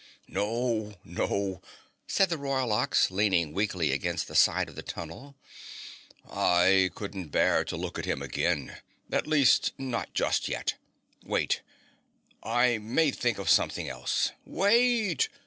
"No! 0.27 0.95
No!" 1.03 1.61
said 2.07 2.29
the 2.29 2.37
Royal 2.39 2.71
Ox, 2.71 3.11
leaning 3.11 3.53
weakly 3.53 3.91
against 3.91 4.27
the 4.27 4.33
side 4.33 4.67
of 4.67 4.75
the 4.75 4.81
tunnel. 4.81 5.35
"I 6.27 6.89
couldn't 6.95 7.27
bear 7.27 7.63
to 7.65 7.77
look 7.77 7.99
at 7.99 8.05
him 8.05 8.19
again, 8.23 8.77
at 9.11 9.27
least, 9.27 9.73
not 9.77 10.15
just 10.15 10.47
yet. 10.49 10.73
Wait! 11.23 11.61
I 12.41 12.79
may 12.79 13.11
think 13.11 13.37
of 13.37 13.47
something 13.47 13.87
else! 13.87 14.31
WAIT!" 14.43 15.29